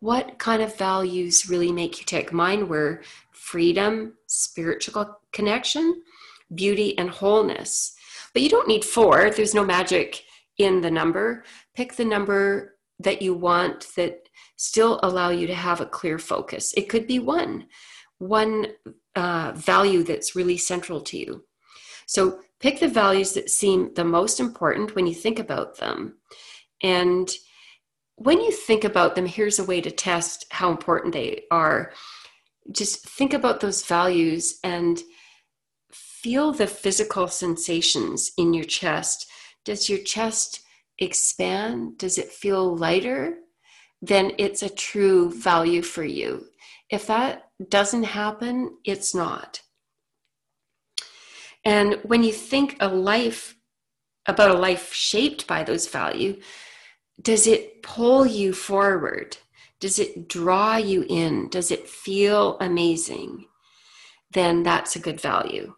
what 0.05 0.37
kind 0.37 0.61
of 0.61 0.77
values 0.77 1.49
really 1.49 1.71
make 1.71 1.97
you 1.99 2.05
tick? 2.05 2.31
Mine 2.31 2.67
were 2.67 3.01
freedom, 3.31 4.13
spiritual 4.27 5.19
connection, 5.31 6.03
beauty, 6.53 6.97
and 6.97 7.09
wholeness. 7.09 7.95
But 8.31 8.43
you 8.43 8.49
don't 8.49 8.67
need 8.67 8.85
four, 8.85 9.31
there's 9.31 9.55
no 9.55 9.65
magic 9.65 10.23
in 10.59 10.81
the 10.81 10.91
number. 10.91 11.43
Pick 11.75 11.95
the 11.95 12.05
number 12.05 12.77
that 12.99 13.21
you 13.21 13.33
want 13.33 13.87
that 13.95 14.29
still 14.57 14.99
allow 15.01 15.29
you 15.29 15.47
to 15.47 15.55
have 15.55 15.81
a 15.81 15.85
clear 15.85 16.19
focus. 16.19 16.73
It 16.77 16.87
could 16.87 17.07
be 17.07 17.19
one, 17.19 17.65
one 18.19 18.67
uh, 19.15 19.53
value 19.55 20.03
that's 20.03 20.35
really 20.35 20.57
central 20.57 21.01
to 21.01 21.17
you. 21.17 21.45
So 22.05 22.41
pick 22.59 22.79
the 22.79 22.87
values 22.87 23.33
that 23.33 23.49
seem 23.49 23.93
the 23.93 24.03
most 24.03 24.39
important 24.39 24.95
when 24.95 25.07
you 25.07 25.13
think 25.13 25.39
about 25.39 25.77
them. 25.77 26.17
And 26.81 27.29
when 28.15 28.39
you 28.41 28.51
think 28.51 28.83
about 28.83 29.15
them, 29.15 29.25
here's 29.25 29.59
a 29.59 29.65
way 29.65 29.81
to 29.81 29.91
test 29.91 30.45
how 30.51 30.71
important 30.71 31.13
they 31.13 31.43
are. 31.51 31.91
Just 32.71 33.07
think 33.07 33.33
about 33.33 33.59
those 33.59 33.85
values 33.85 34.59
and 34.63 35.01
feel 35.91 36.51
the 36.51 36.67
physical 36.67 37.27
sensations 37.27 38.31
in 38.37 38.53
your 38.53 38.63
chest. 38.63 39.27
Does 39.63 39.89
your 39.89 39.99
chest 39.99 40.61
expand? 40.97 41.97
Does 41.97 42.17
it 42.17 42.31
feel 42.31 42.75
lighter? 42.75 43.35
Then 44.01 44.31
it's 44.37 44.63
a 44.63 44.73
true 44.73 45.31
value 45.31 45.81
for 45.81 46.03
you. 46.03 46.45
If 46.89 47.07
that 47.07 47.49
doesn't 47.69 48.03
happen, 48.03 48.77
it's 48.83 49.13
not. 49.13 49.61
And 51.65 51.99
when 52.03 52.23
you 52.23 52.31
think 52.31 52.77
a 52.79 52.87
life 52.87 53.57
about 54.27 54.51
a 54.51 54.59
life 54.59 54.93
shaped 54.93 55.47
by 55.47 55.63
those 55.63 55.87
values, 55.87 56.43
does 57.21 57.47
it 57.47 57.81
pull 57.81 58.25
you 58.25 58.53
forward? 58.53 59.37
Does 59.79 59.99
it 59.99 60.27
draw 60.27 60.77
you 60.77 61.05
in? 61.09 61.49
Does 61.49 61.71
it 61.71 61.87
feel 61.87 62.57
amazing? 62.59 63.45
Then 64.31 64.63
that's 64.63 64.95
a 64.95 64.99
good 64.99 65.19
value. 65.19 65.75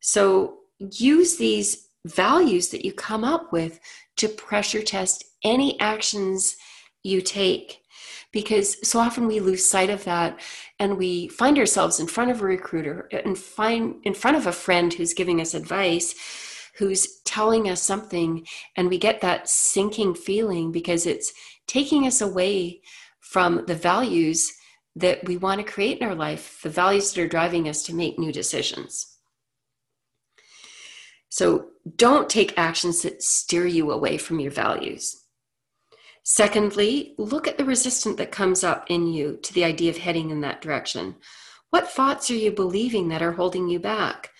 So 0.00 0.58
use 0.78 1.36
these 1.36 1.88
values 2.06 2.68
that 2.68 2.84
you 2.84 2.92
come 2.92 3.24
up 3.24 3.52
with 3.52 3.80
to 4.16 4.28
pressure 4.28 4.82
test 4.82 5.24
any 5.42 5.78
actions 5.80 6.56
you 7.02 7.20
take. 7.20 7.80
Because 8.34 8.76
so 8.86 8.98
often 8.98 9.26
we 9.26 9.40
lose 9.40 9.64
sight 9.64 9.88
of 9.88 10.04
that 10.04 10.38
and 10.78 10.98
we 10.98 11.28
find 11.28 11.58
ourselves 11.58 11.98
in 11.98 12.06
front 12.06 12.30
of 12.30 12.42
a 12.42 12.44
recruiter 12.44 13.08
and 13.24 13.38
find 13.38 13.94
in 14.02 14.12
front 14.12 14.36
of 14.36 14.46
a 14.46 14.52
friend 14.52 14.92
who's 14.92 15.14
giving 15.14 15.40
us 15.40 15.54
advice 15.54 16.14
who's 16.76 17.20
telling 17.20 17.68
us 17.68 17.80
something 17.80 18.46
and 18.76 18.88
we 18.88 18.98
get 18.98 19.20
that 19.20 19.48
sinking 19.48 20.14
feeling 20.14 20.72
because 20.72 21.06
it's 21.06 21.32
taking 21.66 22.06
us 22.06 22.20
away 22.20 22.80
from 23.20 23.64
the 23.66 23.74
values 23.74 24.52
that 24.96 25.24
we 25.24 25.36
want 25.36 25.64
to 25.64 25.72
create 25.72 25.98
in 25.98 26.06
our 26.06 26.14
life, 26.14 26.60
the 26.62 26.70
values 26.70 27.12
that 27.12 27.22
are 27.22 27.28
driving 27.28 27.68
us 27.68 27.82
to 27.84 27.94
make 27.94 28.18
new 28.18 28.32
decisions. 28.32 29.18
So 31.28 31.66
don't 31.96 32.28
take 32.30 32.56
actions 32.56 33.02
that 33.02 33.22
steer 33.22 33.66
you 33.66 33.90
away 33.90 34.18
from 34.18 34.38
your 34.38 34.52
values. 34.52 35.23
Secondly, 36.24 37.14
look 37.18 37.46
at 37.46 37.58
the 37.58 37.66
resistance 37.66 38.16
that 38.16 38.32
comes 38.32 38.64
up 38.64 38.86
in 38.88 39.06
you 39.06 39.38
to 39.42 39.52
the 39.52 39.62
idea 39.62 39.90
of 39.90 39.98
heading 39.98 40.30
in 40.30 40.40
that 40.40 40.62
direction. 40.62 41.16
What 41.68 41.90
thoughts 41.90 42.30
are 42.30 42.34
you 42.34 42.50
believing 42.50 43.08
that 43.08 43.22
are 43.22 43.32
holding 43.32 43.68
you 43.68 43.78
back? 43.78 44.30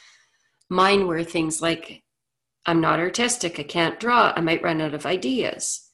Mine 0.70 1.06
were 1.06 1.22
things 1.22 1.60
like, 1.60 2.02
I'm 2.64 2.80
not 2.80 3.00
artistic. 3.00 3.60
I 3.60 3.64
can't 3.64 4.00
draw. 4.00 4.32
I 4.34 4.40
might 4.40 4.62
run 4.62 4.80
out 4.80 4.94
of 4.94 5.04
ideas. 5.04 5.90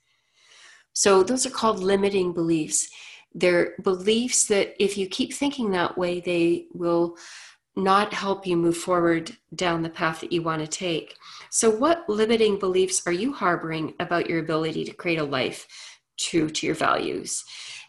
So, 0.93 1.25
those 1.25 1.45
are 1.45 1.51
called 1.51 1.81
limiting 1.81 2.33
beliefs. 2.33 2.89
They're 3.35 3.75
beliefs 3.83 4.47
that 4.47 4.75
if 4.83 4.97
you 4.97 5.09
keep 5.09 5.33
thinking 5.33 5.73
that 5.73 5.99
way, 5.99 6.21
they 6.21 6.67
will 6.73 7.17
not 7.83 8.13
help 8.13 8.47
you 8.47 8.57
move 8.57 8.77
forward 8.77 9.37
down 9.55 9.83
the 9.83 9.91
path 9.91 10.21
that 10.21 10.33
you 10.33 10.43
want 10.43 10.63
to 10.63 10.69
take. 10.69 11.17
So, 11.51 11.71
what 11.71 12.09
limiting 12.09 12.59
beliefs 12.59 13.03
are 13.07 13.13
you 13.13 13.33
harboring 13.33 13.95
about 13.99 14.29
your 14.29 14.39
ability 14.39 14.85
to 14.85 14.93
create 14.93 15.19
a 15.19 15.25
life 15.25 15.67
true 16.19 16.49
to 16.51 16.67
your 16.67 16.75
values? 16.75 17.45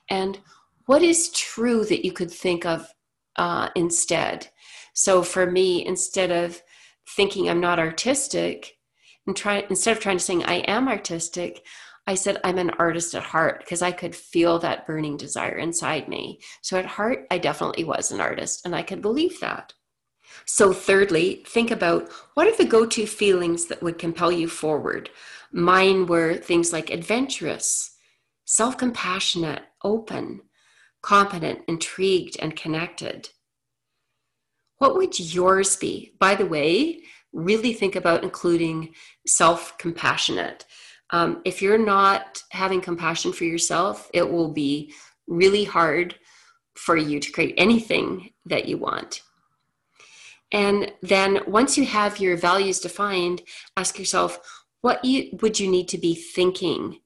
And 0.09 0.39
what 0.85 1.03
is 1.03 1.31
true 1.31 1.85
that 1.85 2.05
you 2.05 2.11
could 2.11 2.31
think 2.31 2.65
of 2.65 2.93
uh, 3.35 3.69
instead? 3.75 4.47
So, 4.93 5.23
for 5.23 5.49
me, 5.49 5.85
instead 5.85 6.31
of 6.31 6.61
thinking 7.15 7.49
I'm 7.49 7.61
not 7.61 7.79
artistic 7.79 8.77
and 9.27 9.35
try 9.35 9.65
instead 9.69 9.95
of 9.95 10.01
trying 10.01 10.17
to 10.17 10.23
say 10.23 10.41
I 10.43 10.55
am 10.67 10.87
artistic, 10.87 11.63
I 12.07 12.15
said 12.15 12.39
I'm 12.43 12.57
an 12.57 12.71
artist 12.71 13.13
at 13.13 13.23
heart 13.23 13.59
because 13.59 13.81
I 13.81 13.91
could 13.91 14.15
feel 14.15 14.59
that 14.59 14.87
burning 14.87 15.17
desire 15.17 15.57
inside 15.57 16.07
me. 16.07 16.39
So 16.61 16.77
at 16.77 16.85
heart, 16.85 17.27
I 17.29 17.37
definitely 17.37 17.83
was 17.83 18.11
an 18.11 18.19
artist 18.19 18.65
and 18.65 18.75
I 18.75 18.81
could 18.81 19.01
believe 19.01 19.39
that. 19.39 19.73
So, 20.45 20.73
thirdly, 20.73 21.43
think 21.47 21.71
about 21.71 22.09
what 22.33 22.47
are 22.47 22.55
the 22.55 22.65
go 22.65 22.85
to 22.85 23.05
feelings 23.05 23.65
that 23.65 23.81
would 23.81 23.99
compel 23.99 24.31
you 24.31 24.47
forward? 24.47 25.09
Mine 25.51 26.05
were 26.05 26.35
things 26.35 26.73
like 26.73 26.89
adventurous, 26.89 27.95
self 28.45 28.77
compassionate, 28.77 29.63
open, 29.83 30.41
competent, 31.01 31.61
intrigued, 31.67 32.37
and 32.39 32.55
connected. 32.55 33.29
What 34.77 34.95
would 34.95 35.19
yours 35.19 35.75
be? 35.75 36.13
By 36.19 36.35
the 36.35 36.45
way, 36.45 37.03
really 37.33 37.73
think 37.73 37.95
about 37.95 38.23
including 38.23 38.93
self 39.27 39.77
compassionate. 39.77 40.65
Um, 41.11 41.41
if 41.45 41.61
you're 41.61 41.77
not 41.77 42.41
having 42.51 42.81
compassion 42.81 43.33
for 43.33 43.43
yourself, 43.43 44.09
it 44.13 44.29
will 44.29 44.53
be 44.53 44.93
really 45.27 45.65
hard 45.65 46.15
for 46.75 46.95
you 46.95 47.19
to 47.19 47.31
create 47.31 47.53
anything 47.57 48.31
that 48.45 48.67
you 48.67 48.77
want. 48.77 49.21
And 50.51 50.91
then 51.01 51.39
once 51.47 51.77
you 51.77 51.85
have 51.85 52.19
your 52.19 52.35
values 52.35 52.79
defined, 52.79 53.41
ask 53.77 53.97
yourself, 53.97 54.39
what 54.81 55.03
you, 55.05 55.37
would 55.41 55.59
you 55.59 55.69
need 55.69 55.87
to 55.89 55.97
be 55.97 56.15
thinking 56.15 56.99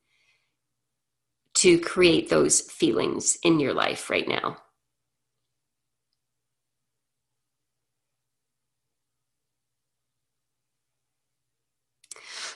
to 1.56 1.80
create 1.80 2.30
those 2.30 2.62
feelings 2.62 3.38
in 3.44 3.60
your 3.60 3.74
life 3.74 4.10
right 4.10 4.28
now? 4.28 4.58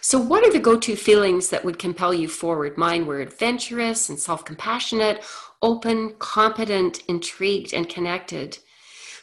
So, 0.02 0.18
what 0.18 0.46
are 0.46 0.52
the 0.52 0.60
go 0.60 0.78
to 0.78 0.96
feelings 0.96 1.50
that 1.50 1.66
would 1.66 1.78
compel 1.78 2.14
you 2.14 2.28
forward? 2.30 2.78
Mine 2.78 3.06
were 3.06 3.20
adventurous 3.20 4.08
and 4.10 4.18
self 4.18 4.46
compassionate, 4.46 5.24
open, 5.62 6.16
competent, 6.20 7.04
intrigued, 7.08 7.74
and 7.74 7.88
connected. 7.90 8.60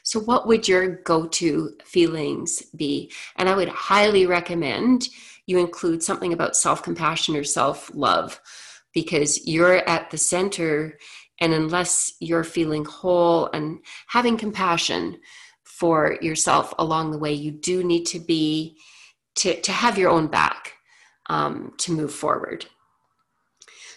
So, 0.07 0.21
what 0.21 0.47
would 0.47 0.69
your 0.69 1.03
go 1.03 1.27
to 1.27 1.77
feelings 1.85 2.63
be? 2.77 3.11
And 3.35 3.49
I 3.49 3.57
would 3.57 3.69
highly 3.69 4.25
recommend 4.25 5.09
you 5.47 5.59
include 5.59 6.01
something 6.01 6.33
about 6.33 6.55
self 6.55 6.81
compassion 6.81 7.35
or 7.35 7.43
self 7.43 7.91
love 7.93 8.41
because 8.95 9.45
you're 9.49 9.79
at 9.89 10.13
the 10.13 10.17
center. 10.17 10.97
And 11.41 11.53
unless 11.53 12.13
you're 12.21 12.45
feeling 12.45 12.85
whole 12.85 13.51
and 13.53 13.81
having 14.07 14.37
compassion 14.37 15.19
for 15.65 16.17
yourself 16.23 16.73
along 16.79 17.11
the 17.11 17.19
way, 17.19 17.33
you 17.33 17.51
do 17.51 17.83
need 17.83 18.05
to 18.05 18.21
be 18.21 18.77
to, 19.35 19.61
to 19.61 19.73
have 19.73 19.99
your 19.99 20.11
own 20.11 20.29
back 20.29 20.75
um, 21.29 21.75
to 21.79 21.91
move 21.91 22.15
forward. 22.15 22.65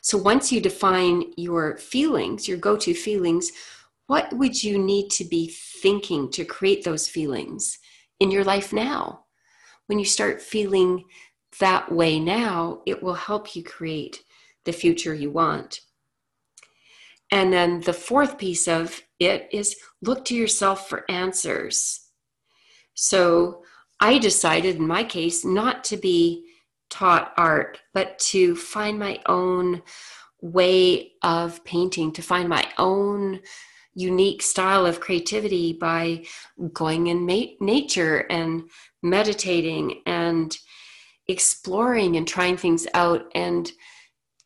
So 0.01 0.18
once 0.18 0.51
you 0.51 0.60
define 0.60 1.34
your 1.38 1.78
feelings, 1.78 2.48
your 2.48 2.58
go 2.58 2.75
to 2.78 2.96
feelings, 2.96 3.51
what 4.10 4.34
would 4.34 4.63
you 4.63 4.80
need 4.80 5.08
to 5.12 5.24
be 5.24 5.48
thinking 5.48 6.32
to 6.32 6.44
create 6.44 6.84
those 6.84 7.08
feelings 7.08 7.78
in 8.20 8.32
your 8.32 8.44
life 8.44 8.74
now? 8.74 9.25
When 9.86 10.00
you 10.00 10.06
start 10.06 10.42
feeling 10.42 11.06
that 11.60 11.92
way 11.92 12.20
now, 12.20 12.82
it 12.88 13.04
will 13.04 13.13
help 13.13 13.56
you 13.56 13.63
create 13.63 14.24
the 14.66 14.72
future 14.72 15.13
you 15.13 15.30
want. 15.30 15.82
And 17.30 17.54
then 17.54 17.82
the 17.82 17.94
fourth 17.94 18.39
piece 18.39 18.68
of 18.68 19.00
it 19.20 19.48
is 19.51 19.75
look 20.01 20.25
to 20.25 20.36
yourself 20.36 20.89
for 20.89 21.06
answers. 21.08 22.08
So 22.96 23.62
I 24.00 24.18
decided 24.18 24.78
in 24.78 24.88
my 24.88 25.04
case 25.04 25.46
not 25.46 25.84
to 25.84 25.98
be 25.98 26.46
taught 26.89 27.32
art, 27.38 27.78
but 27.94 28.18
to 28.32 28.56
find 28.56 28.98
my 28.98 29.20
own 29.28 29.84
way 30.42 31.12
of 31.22 31.63
painting, 31.63 32.12
to 32.13 32.24
find 32.24 32.50
my 32.50 32.68
own 32.80 33.42
unique 33.96 34.41
style 34.41 34.86
of 34.86 35.00
creativity 35.00 35.74
by 35.74 36.24
going 36.74 37.08
in 37.08 37.25
nature 37.60 38.19
and 38.29 38.63
meditating 39.01 40.01
and 40.05 40.58
exploring 41.27 42.15
and 42.15 42.27
trying 42.27 42.58
things 42.58 42.88
out 42.93 43.25
and 43.36 43.72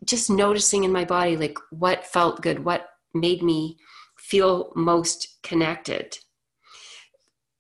just 0.06 0.30
noticing 0.30 0.84
in 0.84 0.92
my 0.92 1.06
body 1.06 1.38
like 1.38 1.58
what 1.72 2.06
felt 2.06 2.42
good, 2.42 2.64
what 2.64 2.88
made 3.14 3.42
me 3.42 3.78
feel 4.18 4.72
most 4.76 5.38
connected. 5.44 6.18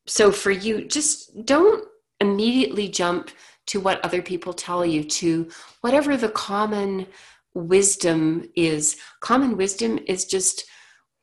So 0.07 0.31
for 0.31 0.51
you, 0.51 0.85
just 0.85 1.45
don't 1.45 1.85
immediately 2.19 2.89
jump 2.89 3.31
to 3.67 3.79
what 3.79 4.03
other 4.03 4.21
people 4.21 4.53
tell 4.53 4.85
you, 4.85 5.03
to 5.03 5.49
whatever 5.81 6.17
the 6.17 6.29
common 6.29 7.07
wisdom 7.53 8.49
is. 8.55 8.97
Common 9.21 9.55
wisdom 9.55 9.99
is 10.05 10.25
just 10.25 10.65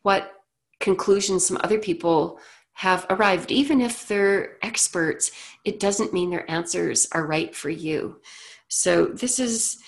what 0.02 0.32
conclusions 0.80 1.46
some 1.46 1.58
other 1.62 1.78
people 1.78 2.40
have 2.72 3.06
arrived. 3.10 3.52
Even 3.52 3.80
if 3.80 4.08
they're 4.08 4.56
experts, 4.62 5.30
it 5.64 5.78
doesn't 5.78 6.12
mean 6.12 6.30
their 6.30 6.50
answers 6.50 7.06
are 7.12 7.26
right 7.26 7.54
for 7.54 7.70
you. 7.70 8.20
So, 8.68 9.06
this 9.06 9.38
is 9.38 9.78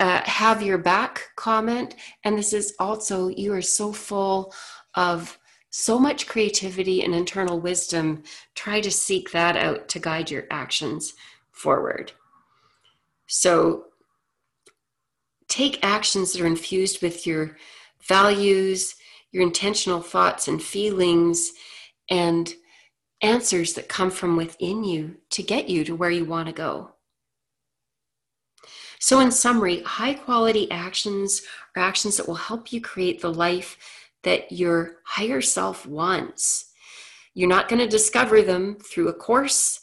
uh, 0.00 0.22
have 0.24 0.62
your 0.62 0.78
back 0.78 1.30
comment. 1.36 1.96
And 2.24 2.38
this 2.38 2.52
is 2.52 2.74
also, 2.78 3.28
you 3.28 3.52
are 3.52 3.62
so 3.62 3.92
full 3.92 4.54
of 4.94 5.38
so 5.70 5.98
much 5.98 6.26
creativity 6.26 7.02
and 7.02 7.14
internal 7.14 7.60
wisdom. 7.60 8.22
Try 8.54 8.80
to 8.80 8.90
seek 8.90 9.32
that 9.32 9.56
out 9.56 9.88
to 9.88 9.98
guide 9.98 10.30
your 10.30 10.44
actions 10.50 11.14
forward. 11.50 12.12
So, 13.26 13.86
take 15.48 15.84
actions 15.84 16.32
that 16.32 16.42
are 16.42 16.46
infused 16.46 17.02
with 17.02 17.26
your 17.26 17.56
values, 18.02 18.94
your 19.32 19.42
intentional 19.42 20.00
thoughts 20.00 20.48
and 20.48 20.62
feelings, 20.62 21.52
and 22.10 22.54
answers 23.22 23.74
that 23.74 23.88
come 23.88 24.10
from 24.10 24.36
within 24.36 24.84
you 24.84 25.16
to 25.30 25.42
get 25.42 25.68
you 25.68 25.84
to 25.84 25.94
where 25.94 26.10
you 26.10 26.24
want 26.24 26.46
to 26.46 26.52
go. 26.52 26.92
So, 29.00 29.20
in 29.20 29.30
summary, 29.30 29.82
high 29.82 30.14
quality 30.14 30.70
actions 30.70 31.42
are 31.76 31.82
actions 31.82 32.16
that 32.16 32.26
will 32.26 32.34
help 32.34 32.72
you 32.72 32.80
create 32.80 33.20
the 33.20 33.32
life 33.32 33.76
that 34.24 34.50
your 34.50 34.96
higher 35.04 35.40
self 35.40 35.86
wants. 35.86 36.72
You're 37.34 37.48
not 37.48 37.68
going 37.68 37.78
to 37.80 37.88
discover 37.88 38.42
them 38.42 38.76
through 38.76 39.08
a 39.08 39.14
course, 39.14 39.80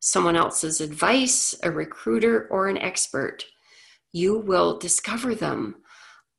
someone 0.00 0.36
else's 0.36 0.80
advice, 0.80 1.54
a 1.62 1.70
recruiter, 1.70 2.46
or 2.50 2.68
an 2.68 2.76
expert. 2.76 3.46
You 4.12 4.38
will 4.38 4.78
discover 4.78 5.34
them 5.34 5.76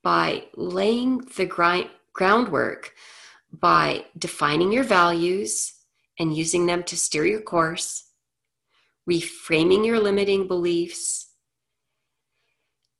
by 0.03 0.43
laying 0.55 1.19
the 1.37 1.45
groundwork, 2.13 2.93
by 3.51 4.05
defining 4.17 4.71
your 4.71 4.83
values 4.83 5.73
and 6.19 6.35
using 6.35 6.65
them 6.65 6.83
to 6.83 6.97
steer 6.97 7.25
your 7.25 7.41
course, 7.41 8.09
reframing 9.09 9.85
your 9.85 9.99
limiting 9.99 10.47
beliefs, 10.47 11.31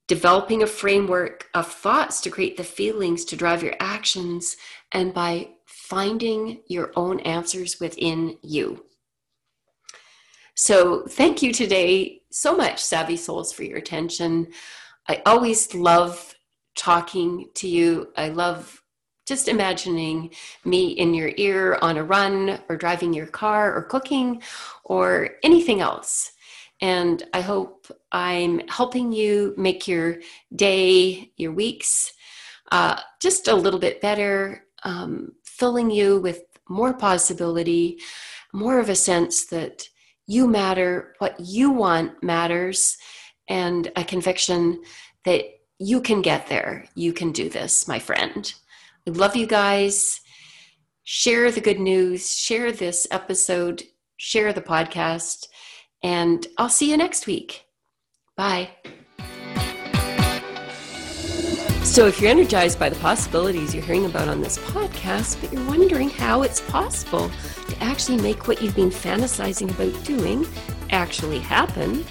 developing 0.08 0.64
a 0.64 0.68
framework 0.68 1.48
of 1.54 1.72
thoughts 1.72 2.20
to 2.22 2.32
create 2.32 2.58
the 2.58 2.64
feelings 2.64 3.24
to 3.26 3.36
drive 3.36 3.62
your 3.62 3.76
actions, 3.80 4.58
and 4.92 5.14
by 5.14 5.50
finding 5.66 6.62
your 6.68 6.92
own 6.96 7.20
answers 7.22 7.80
within 7.80 8.38
you. 8.42 8.86
So, 10.56 11.04
thank 11.08 11.42
you 11.42 11.54
today 11.54 12.22
so 12.32 12.56
much, 12.56 12.84
Savvy 12.84 13.16
Souls, 13.16 13.54
for 13.54 13.64
your 13.64 13.78
attention. 13.78 14.48
I 15.08 15.22
always 15.26 15.74
love 15.74 16.36
talking 16.80 17.50
to 17.56 17.68
you. 17.68 18.08
I 18.16 18.30
love 18.30 18.82
just 19.28 19.50
imagining 19.50 20.32
me 20.64 20.88
in 20.88 21.14
your 21.14 21.32
ear 21.36 21.78
on 21.82 21.98
a 21.98 22.04
run 22.04 22.60
or 22.70 22.78
driving 22.78 23.14
your 23.14 23.28
car 23.28 23.76
or 23.76 23.84
cooking 23.84 24.42
or 24.86 25.32
anything 25.44 25.82
else. 25.82 26.32
And 26.82 27.22
I 27.34 27.42
hope 27.42 27.88
I'm 28.14 28.66
helping 28.70 29.12
you 29.12 29.54
make 29.58 29.88
your 29.88 30.20
day, 30.56 31.32
your 31.36 31.52
weeks, 31.52 32.14
uh, 32.72 33.02
just 33.22 33.50
a 33.50 33.56
little 33.56 33.80
bit 33.80 34.00
better, 34.00 34.64
um, 34.84 35.34
filling 35.44 35.92
you 35.92 36.22
with 36.22 36.44
more 36.70 36.94
possibility, 36.94 38.00
more 38.54 38.80
of 38.80 38.88
a 38.88 38.96
sense 38.96 39.48
that 39.48 39.84
you 40.28 40.48
matter, 40.48 41.14
what 41.20 41.36
you 41.40 41.72
want 41.72 42.24
matters, 42.24 42.98
and 43.50 43.92
a 43.98 44.04
conviction 44.04 44.82
that 45.26 45.44
you 45.80 46.02
can 46.02 46.22
get 46.22 46.48
there. 46.48 46.86
You 46.94 47.14
can 47.14 47.32
do 47.32 47.50
this, 47.50 47.88
my 47.88 48.00
friend. 48.00 48.54
I 49.08 49.12
love 49.12 49.36
you 49.36 49.48
guys. 49.48 50.20
Share 51.04 51.50
the 51.52 51.62
good 51.62 51.80
news, 51.80 52.36
share 52.36 52.72
this 52.72 53.08
episode, 53.10 53.84
share 54.18 54.54
the 54.54 54.62
podcast 54.62 55.48
and 56.04 56.46
I'll 56.58 56.70
see 56.70 56.92
you 56.92 56.98
next 56.98 57.26
week. 57.26 57.66
Bye. 58.36 58.70
So, 61.84 62.06
if 62.06 62.22
you're 62.22 62.30
energized 62.30 62.78
by 62.78 62.90
the 62.90 63.00
possibilities 63.00 63.74
you're 63.74 63.84
hearing 63.84 64.06
about 64.06 64.28
on 64.28 64.42
this 64.42 64.60
podcast, 64.60 65.42
but 65.42 65.52
you're 65.52 65.66
wondering 65.66 66.10
how 66.10 66.44
it's 66.44 66.62
possible 66.62 67.32
to 67.68 67.84
actually 67.84 68.22
make 68.22 68.48
what 68.48 68.62
you've 68.62 68.76
been 68.76 68.92
fantasizing 68.92 69.72
about 69.72 70.06
doing 70.06 70.46
actually 70.92 71.40
happen, 71.40 72.06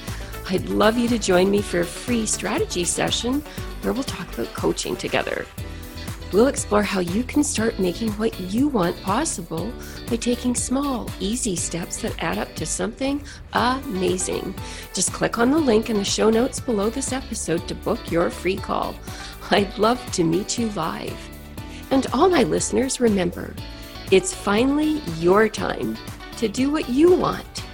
I'd 0.51 0.71
love 0.71 0.97
you 0.97 1.09
to 1.09 1.19
join 1.19 1.51
me 1.51 1.61
for 1.61 1.81
a 1.81 1.85
free 1.85 2.25
strategy 2.25 2.85
session 2.85 3.43
where 3.83 3.93
we'll 3.93 4.03
talk 4.03 4.33
about 4.33 4.55
coaching 4.55 4.97
together. 4.97 5.45
We'll 6.33 6.47
explore 6.47 6.83
how 6.83 7.01
you 7.01 7.23
can 7.23 7.45
start 7.45 7.79
making 7.79 8.13
what 8.13 8.39
you 8.41 8.69
want 8.69 8.99
possible 9.03 9.71
by 10.09 10.17
taking 10.17 10.55
small, 10.55 11.11
easy 11.21 11.55
steps 11.55 12.01
that 12.01 12.23
add 12.23 12.39
up 12.39 12.55
to 12.57 12.65
something 12.65 13.23
amazing. 13.53 14.55
Just 14.95 15.13
click 15.13 15.39
on 15.39 15.51
the 15.51 15.59
link 15.59 15.91
in 15.91 15.99
the 15.99 16.05
show 16.05 16.31
notes 16.31 16.61
below 16.61 16.89
this 16.89 17.13
episode 17.13 17.69
to 17.69 17.75
book 17.75 18.11
your 18.11 18.31
free 18.31 18.57
call. 18.57 18.95
I'd 19.51 19.77
love 19.77 20.01
to 20.13 20.25
meet 20.25 20.59
you 20.59 20.71
live. 20.71 21.29
And 21.91 22.07
all 22.15 22.31
my 22.31 22.45
listeners, 22.45 23.01
remember, 23.01 23.55
it's 24.11 24.33
finally 24.33 25.03
your 25.19 25.47
time 25.51 25.99
to 26.39 26.49
do 26.49 26.71
what 26.71 26.89
you 26.89 27.15
want. 27.15 27.68